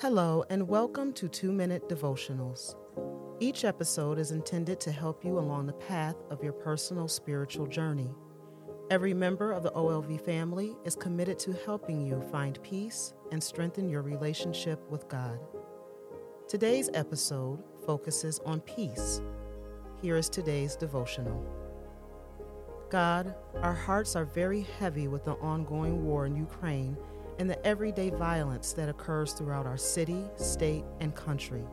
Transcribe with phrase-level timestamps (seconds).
[0.00, 2.76] Hello, and welcome to Two Minute Devotionals.
[3.40, 8.08] Each episode is intended to help you along the path of your personal spiritual journey.
[8.92, 13.88] Every member of the OLV family is committed to helping you find peace and strengthen
[13.88, 15.40] your relationship with God.
[16.46, 19.20] Today's episode focuses on peace.
[20.00, 21.44] Here is today's devotional.
[22.88, 26.96] God, our hearts are very heavy with the ongoing war in Ukraine
[27.38, 31.64] and the everyday violence that occurs throughout our city, state, and country.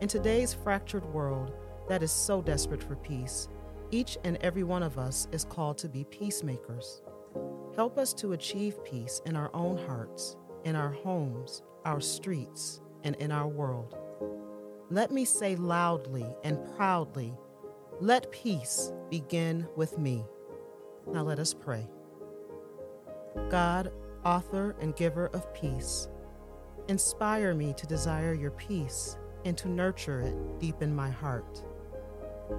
[0.00, 1.52] In today's fractured world
[1.88, 3.48] that is so desperate for peace,
[3.90, 7.02] each and every one of us is called to be peacemakers.
[7.74, 13.14] Help us to achieve peace in our own hearts, in our homes, our streets, and
[13.16, 13.96] in our world.
[14.90, 17.34] Let me say loudly and proudly,
[18.00, 20.24] let peace begin with me.
[21.12, 21.88] Now let us pray.
[23.50, 23.92] God,
[24.26, 26.08] author and giver of peace.
[26.88, 31.62] Inspire me to desire your peace and to nurture it deep in my heart.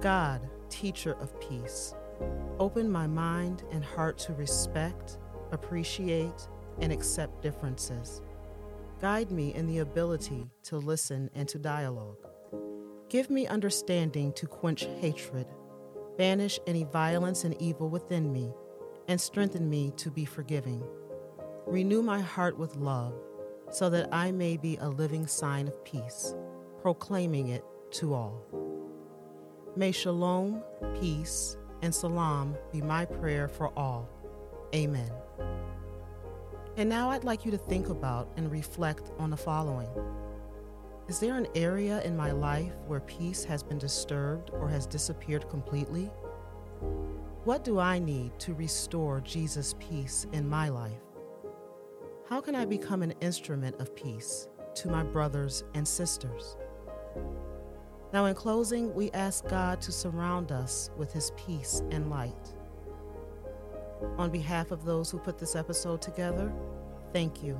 [0.00, 1.94] God, teacher of peace,
[2.58, 5.18] open my mind and heart to respect,
[5.52, 6.48] appreciate,
[6.80, 8.22] and accept differences.
[9.00, 12.16] Guide me in the ability to listen and to dialogue.
[13.10, 15.46] Give me understanding to quench hatred,
[16.16, 18.54] banish any violence and evil within me,
[19.06, 20.82] and strengthen me to be forgiving.
[21.70, 23.12] Renew my heart with love,
[23.70, 26.34] so that I may be a living sign of peace,
[26.80, 28.42] proclaiming it to all.
[29.76, 30.62] May shalom,
[30.98, 34.08] peace, and salam be my prayer for all.
[34.74, 35.12] Amen.
[36.78, 39.90] And now I'd like you to think about and reflect on the following
[41.06, 45.50] Is there an area in my life where peace has been disturbed or has disappeared
[45.50, 46.10] completely?
[47.44, 51.07] What do I need to restore Jesus' peace in my life?
[52.28, 56.58] How can I become an instrument of peace to my brothers and sisters?
[58.12, 62.54] Now, in closing, we ask God to surround us with His peace and light.
[64.18, 66.52] On behalf of those who put this episode together,
[67.14, 67.58] thank you.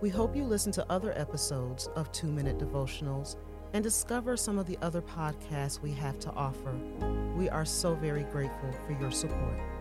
[0.00, 3.36] We hope you listen to other episodes of Two Minute Devotionals
[3.74, 6.74] and discover some of the other podcasts we have to offer.
[7.36, 9.73] We are so very grateful for your support.